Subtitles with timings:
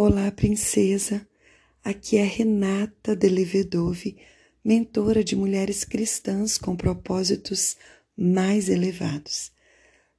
[0.00, 1.26] Olá, princesa.
[1.82, 4.16] Aqui é Renata Delevedove,
[4.64, 7.76] mentora de mulheres cristãs com propósitos
[8.16, 9.50] mais elevados.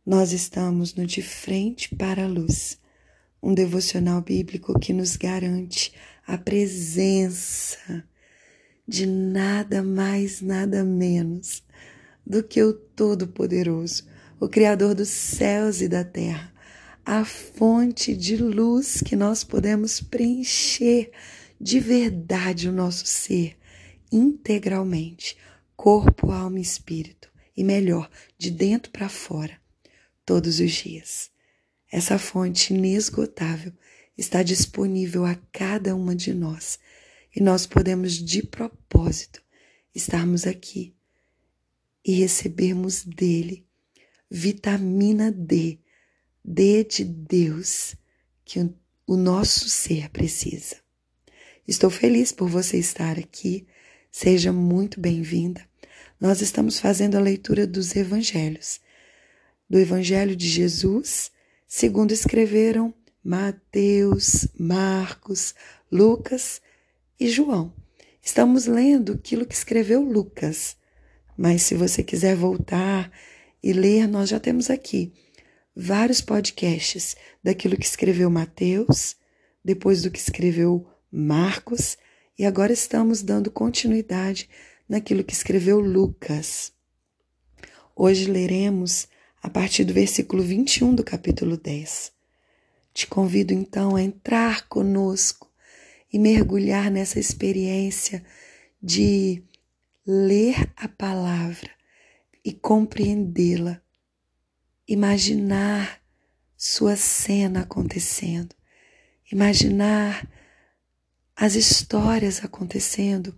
[0.06, 2.78] Nós estamos no De Frente para a Luz,
[3.42, 5.94] um devocional bíblico que nos garante
[6.28, 8.04] a presença
[8.86, 11.64] de nada mais, nada menos
[12.28, 14.04] do que o Todo-Poderoso,
[14.42, 16.59] o Criador dos céus e da terra
[17.12, 21.12] a fonte de luz que nós podemos preencher
[21.60, 23.58] de verdade o nosso ser
[24.12, 25.36] integralmente,
[25.76, 27.28] corpo, alma e espírito,
[27.58, 29.60] e melhor, de dentro para fora,
[30.24, 31.32] todos os dias.
[31.92, 33.74] Essa fonte inesgotável
[34.16, 36.78] está disponível a cada uma de nós
[37.36, 39.42] e nós podemos, de propósito,
[39.96, 40.96] estarmos aqui
[42.06, 43.66] e recebermos dele
[44.30, 45.80] vitamina D
[46.44, 47.96] Dê de Deus
[48.46, 48.60] que
[49.06, 50.78] o nosso ser precisa.
[51.68, 53.68] Estou feliz por você estar aqui.
[54.12, 55.62] Seja muito bem-vinda.
[56.20, 58.80] Nós estamos fazendo a leitura dos evangelhos.
[59.70, 61.32] Do Evangelho de Jesus,
[61.68, 62.94] segundo escreveram
[63.24, 65.54] Mateus, Marcos,
[65.92, 66.60] Lucas
[67.20, 67.72] e João.
[68.22, 70.76] Estamos lendo aquilo que escreveu Lucas.
[71.38, 73.12] Mas se você quiser voltar
[73.62, 75.14] e ler, nós já temos aqui
[75.80, 79.16] vários podcasts daquilo que escreveu Mateus,
[79.64, 81.98] depois do que escreveu Marcos,
[82.38, 84.50] e agora estamos dando continuidade
[84.90, 86.74] naquilo que escreveu Lucas.
[87.96, 89.08] Hoje leremos
[89.42, 92.12] a partir do versículo 21 do capítulo 10.
[92.94, 95.50] Te convido então a entrar conosco
[96.12, 98.22] e mergulhar nessa experiência
[98.84, 99.42] de
[100.06, 101.72] ler a palavra
[102.44, 103.82] e compreendê-la
[104.90, 106.02] imaginar
[106.58, 108.56] sua cena acontecendo,
[109.32, 110.28] imaginar
[111.36, 113.38] as histórias acontecendo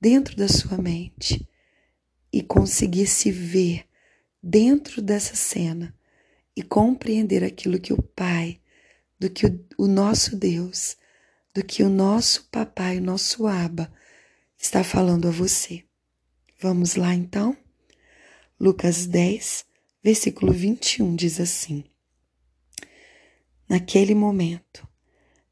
[0.00, 1.46] dentro da sua mente
[2.32, 3.84] e conseguir se ver
[4.40, 5.92] dentro dessa cena
[6.54, 8.60] e compreender aquilo que o Pai,
[9.18, 10.96] do que o, o nosso Deus,
[11.52, 13.92] do que o nosso Papai, o nosso Aba
[14.56, 15.84] está falando a você.
[16.60, 17.56] Vamos lá então?
[18.58, 19.66] Lucas 10,
[20.02, 21.84] versículo 21 diz assim:
[23.68, 24.86] Naquele momento,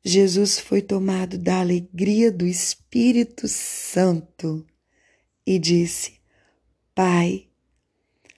[0.05, 4.67] Jesus foi tomado da alegria do Espírito Santo
[5.47, 6.21] e disse:
[6.95, 7.49] Pai,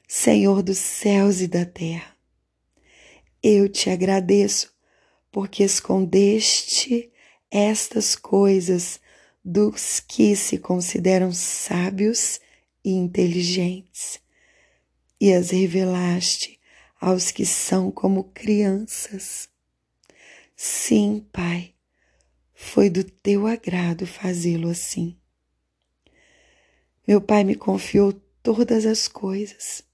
[0.07, 2.15] Senhor dos céus e da terra,
[3.43, 4.73] eu te agradeço
[5.31, 7.11] porque escondeste
[7.51, 9.01] estas coisas
[9.45, 12.39] dos que se consideram sábios
[12.85, 14.21] e inteligentes
[15.23, 16.59] e as revelaste
[17.01, 19.49] aos que são como crianças.
[20.57, 21.75] Sim, Pai,
[22.53, 25.17] foi do teu agrado fazê-lo assim.
[27.07, 28.13] Meu Pai me confiou
[28.43, 29.85] todas as coisas.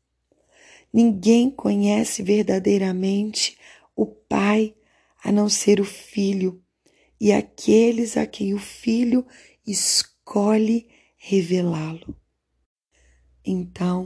[0.91, 3.59] Ninguém conhece verdadeiramente
[3.95, 4.75] o Pai
[5.23, 6.59] a não ser o Filho
[7.21, 9.27] e aqueles a quem o Filho
[9.67, 10.89] escolhe
[11.19, 12.17] revelá-lo.
[13.45, 13.98] Então,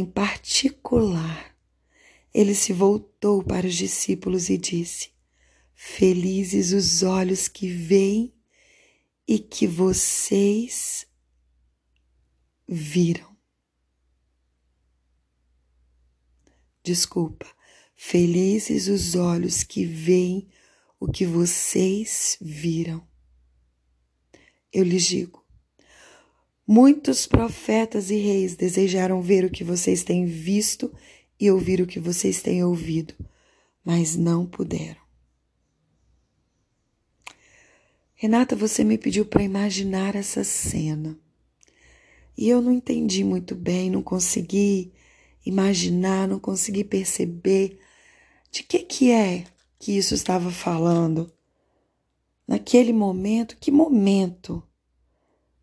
[0.00, 1.54] em particular,
[2.32, 5.10] ele se voltou para os discípulos e disse:
[5.74, 8.34] Felizes os olhos que veem
[9.28, 11.06] e que vocês
[12.66, 13.36] viram.
[16.82, 17.46] Desculpa,
[17.94, 20.48] felizes os olhos que veem
[20.98, 23.06] o que vocês viram.
[24.72, 25.44] Eu lhes digo,
[26.72, 30.94] Muitos profetas e reis desejaram ver o que vocês têm visto
[31.40, 33.12] e ouvir o que vocês têm ouvido,
[33.84, 35.00] mas não puderam.
[38.14, 41.18] Renata, você me pediu para imaginar essa cena.
[42.38, 44.92] E eu não entendi muito bem, não consegui
[45.44, 47.80] imaginar, não consegui perceber
[48.48, 49.44] de que que é
[49.76, 51.32] que isso estava falando.
[52.46, 54.62] Naquele momento, que momento?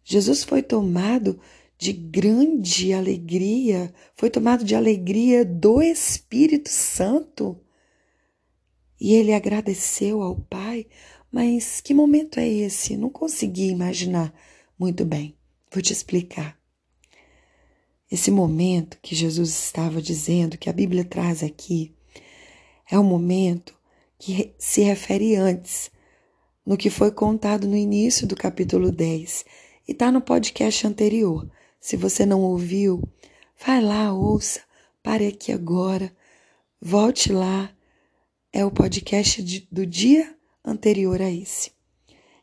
[0.09, 1.37] Jesus foi tomado
[1.77, 7.59] de grande alegria, foi tomado de alegria do Espírito Santo.
[9.01, 10.87] E ele agradeceu ao Pai,
[11.29, 12.95] mas que momento é esse?
[12.95, 14.33] Não consegui imaginar
[14.79, 15.35] muito bem.
[15.69, 16.57] Vou te explicar.
[18.09, 21.93] Esse momento que Jesus estava dizendo, que a Bíblia traz aqui,
[22.89, 23.77] é um momento
[24.17, 25.91] que se refere antes,
[26.65, 31.49] no que foi contado no início do capítulo 10 e tá no podcast anterior.
[31.79, 33.01] Se você não ouviu,
[33.65, 34.61] vai lá, ouça,
[35.01, 36.11] pare aqui agora,
[36.81, 37.71] volte lá.
[38.51, 40.35] É o podcast de, do dia
[40.65, 41.71] anterior a esse.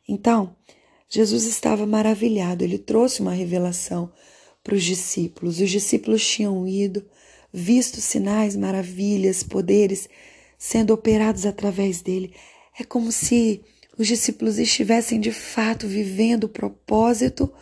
[0.09, 0.55] Então,
[1.09, 4.13] Jesus estava maravilhado, ele trouxe uma revelação
[4.63, 5.61] para os discípulos.
[5.61, 7.05] Os discípulos tinham ido,
[7.53, 10.09] visto sinais, maravilhas, poderes
[10.57, 12.35] sendo operados através dele.
[12.79, 13.63] É como se
[13.97, 17.53] os discípulos estivessem de fato vivendo o propósito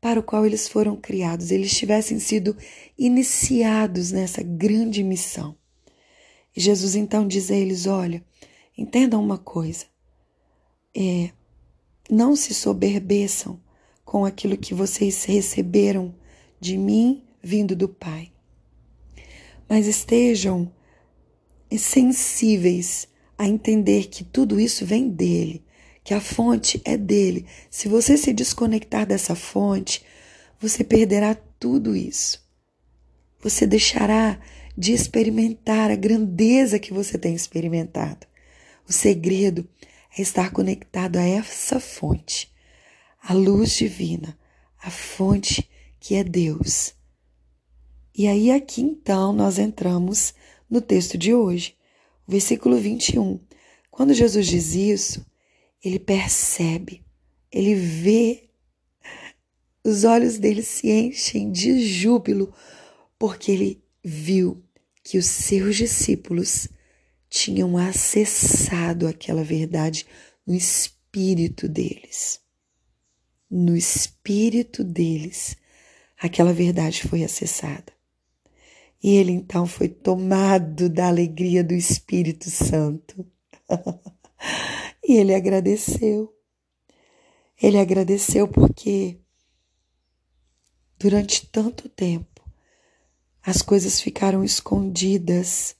[0.00, 2.56] para o qual eles foram criados, eles tivessem sido
[2.98, 5.56] iniciados nessa grande missão.
[6.56, 8.22] E Jesus então diz a eles: Olha,
[8.76, 9.86] entendam uma coisa,
[10.94, 11.30] é,
[12.10, 13.60] não se soberbeçam
[14.04, 16.14] com aquilo que vocês receberam
[16.60, 18.30] de mim vindo do Pai,
[19.68, 20.70] mas estejam
[21.78, 23.08] sensíveis
[23.38, 25.64] a entender que tudo isso vem dele,
[26.04, 27.46] que a fonte é dele.
[27.70, 30.04] Se você se desconectar dessa fonte,
[30.60, 32.42] você perderá tudo isso.
[33.40, 34.40] Você deixará
[34.76, 38.26] de experimentar a grandeza que você tem experimentado.
[38.88, 39.68] O segredo
[40.16, 42.52] é estar conectado a essa fonte,
[43.22, 44.38] a luz divina,
[44.82, 45.68] a fonte
[46.00, 46.94] que é Deus.
[48.14, 50.34] E aí, aqui então, nós entramos
[50.68, 51.74] no texto de hoje,
[52.26, 53.40] o versículo 21.
[53.90, 55.24] Quando Jesus diz isso,
[55.82, 57.02] ele percebe,
[57.50, 58.48] ele vê,
[59.84, 62.54] os olhos dele se enchem de júbilo,
[63.18, 64.62] porque ele viu
[65.02, 66.68] que os seus discípulos
[67.28, 70.06] tinham acessado aquela verdade
[70.46, 72.40] no espírito deles.
[73.50, 75.56] No espírito deles,
[76.18, 77.92] aquela verdade foi acessada.
[79.02, 83.26] E ele então foi tomado da alegria do Espírito Santo.
[85.04, 86.32] E ele agradeceu.
[87.60, 89.20] Ele agradeceu porque
[90.98, 92.42] durante tanto tempo
[93.42, 95.76] as coisas ficaram escondidas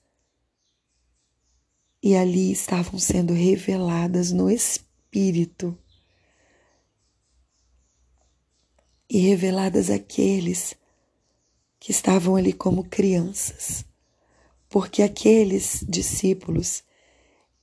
[2.03, 5.79] e ali estavam sendo reveladas no Espírito
[9.08, 10.75] e reveladas àqueles
[11.79, 13.85] que estavam ali como crianças,
[14.69, 16.82] porque aqueles discípulos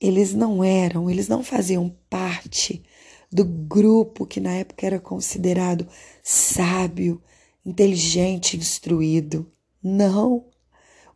[0.00, 2.82] eles não eram, eles não faziam parte
[3.30, 5.86] do grupo que na época era considerado
[6.22, 7.22] sábio,
[7.64, 9.50] inteligente, instruído.
[9.82, 10.46] Não.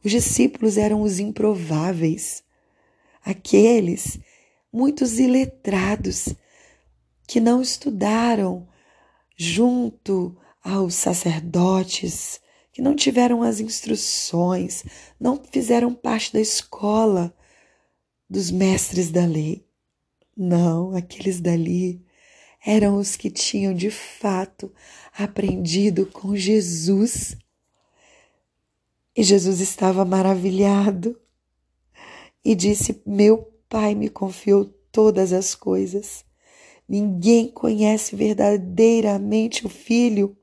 [0.04, 2.44] Os discípulos eram os improváveis,
[3.24, 4.18] aqueles
[4.70, 6.34] muitos iletrados
[7.26, 8.68] que não estudaram
[9.34, 12.40] junto aos sacerdotes,
[12.70, 14.84] que não tiveram as instruções,
[15.18, 17.34] não fizeram parte da escola
[18.34, 19.64] dos mestres da lei.
[20.36, 22.04] Não, aqueles dali
[22.66, 24.72] eram os que tinham de fato
[25.16, 27.36] aprendido com Jesus.
[29.16, 31.16] E Jesus estava maravilhado
[32.44, 36.24] e disse: Meu Pai me confiou todas as coisas.
[36.88, 40.36] Ninguém conhece verdadeiramente o Filho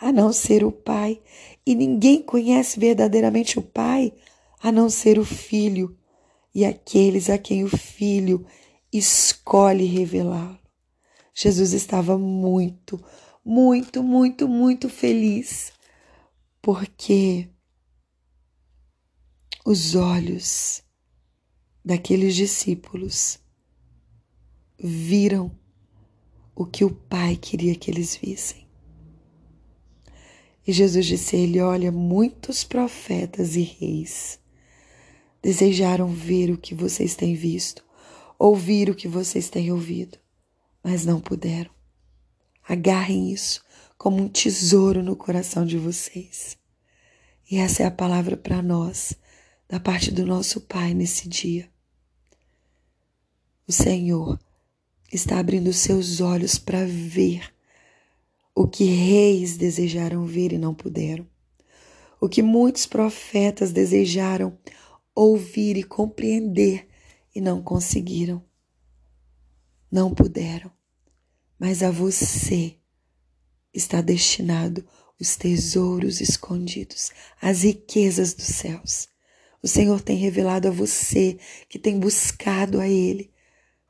[0.00, 1.20] a não ser o Pai,
[1.66, 4.14] e ninguém conhece verdadeiramente o Pai
[4.62, 5.96] a não ser o Filho
[6.56, 8.46] e aqueles a quem o Filho
[8.90, 10.58] escolhe revelá-lo.
[11.34, 12.98] Jesus estava muito,
[13.44, 15.70] muito, muito, muito feliz,
[16.62, 17.50] porque
[19.66, 20.82] os olhos
[21.84, 23.38] daqueles discípulos
[24.78, 25.54] viram
[26.54, 28.66] o que o Pai queria que eles vissem.
[30.66, 34.40] E Jesus disse a ele: Olha, muitos profetas e reis
[35.46, 37.84] desejaram ver o que vocês têm visto,
[38.36, 40.18] ouvir o que vocês têm ouvido,
[40.82, 41.70] mas não puderam.
[42.68, 43.64] Agarrem isso
[43.96, 46.58] como um tesouro no coração de vocês.
[47.48, 49.14] E essa é a palavra para nós,
[49.68, 51.70] da parte do nosso Pai nesse dia.
[53.68, 54.40] O Senhor
[55.12, 57.54] está abrindo seus olhos para ver
[58.52, 61.24] o que reis desejaram ver e não puderam,
[62.20, 64.58] o que muitos profetas desejaram
[65.16, 66.86] ouvir e compreender
[67.34, 68.44] e não conseguiram.
[69.90, 70.70] Não puderam.
[71.58, 72.76] Mas a você
[73.72, 74.86] está destinado
[75.18, 79.08] os tesouros escondidos, as riquezas dos céus.
[79.62, 83.32] O Senhor tem revelado a você que tem buscado a Ele,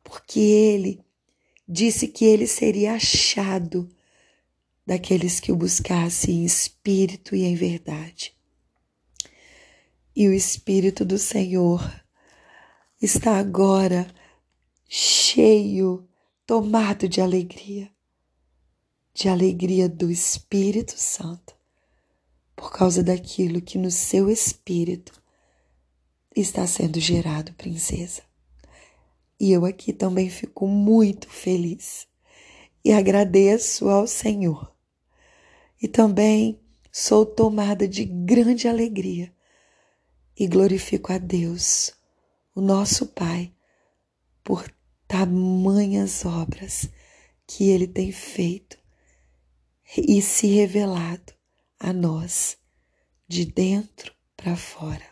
[0.04, 1.04] porque Ele
[1.68, 3.88] disse que Ele seria achado
[4.87, 8.36] daqueles que o buscassem em espírito e em verdade
[10.16, 11.85] e o Espírito do Senhor
[13.02, 14.11] está agora
[14.88, 16.08] cheio,
[16.46, 17.90] tomado de alegria,
[19.12, 21.54] de alegria do Espírito Santo,
[22.56, 25.12] por causa daquilo que no seu espírito
[26.35, 28.23] está sendo gerado, princesa.
[29.38, 32.08] E eu aqui também fico muito feliz
[32.82, 34.75] e agradeço ao Senhor.
[35.82, 36.58] E também
[36.90, 39.36] sou tomada de grande alegria
[40.38, 41.93] e glorifico a Deus,
[42.55, 43.52] o nosso Pai,
[44.45, 44.71] por
[45.09, 46.88] tamanhas obras
[47.47, 48.78] que Ele tem feito
[49.97, 51.33] e se revelado
[51.78, 52.59] a nós,
[53.26, 55.05] de dentro para fora.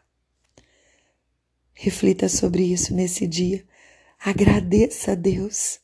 [1.73, 3.67] Reflita sobre isso nesse dia,
[4.19, 5.81] agradeça a Deus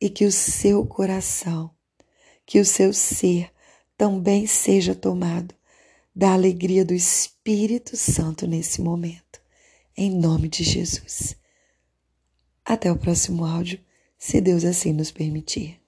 [0.00, 1.74] e que o seu coração,
[2.46, 3.52] que o seu ser
[3.96, 5.54] também seja tomado
[6.20, 9.40] da alegria do Espírito Santo nesse momento.
[9.96, 11.34] Em nome de Jesus.
[12.62, 13.80] Até o próximo áudio,
[14.18, 15.79] se Deus assim nos permitir.